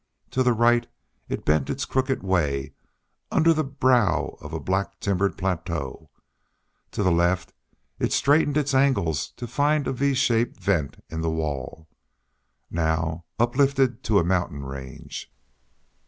To 0.31 0.41
the 0.41 0.53
right 0.53 0.87
it 1.29 1.45
bent 1.45 1.69
its 1.69 1.85
crooked 1.85 2.23
way 2.23 2.73
under 3.29 3.53
the 3.53 3.63
brow 3.63 4.35
of 4.41 4.51
a 4.51 4.59
black 4.59 4.99
timbered 4.99 5.37
plateau; 5.37 6.09
to 6.93 7.03
the 7.03 7.11
left 7.11 7.53
it 7.99 8.11
straightened 8.11 8.57
its 8.57 8.73
angles 8.73 9.27
to 9.37 9.45
find 9.45 9.85
a 9.85 9.93
V 9.93 10.15
shaped 10.15 10.59
vent 10.59 11.03
in 11.11 11.21
the 11.21 11.29
wall, 11.29 11.87
now 12.71 13.25
uplifted 13.37 14.01
to 14.05 14.17
a 14.17 14.23
mountain 14.23 14.65
range. 14.65 15.31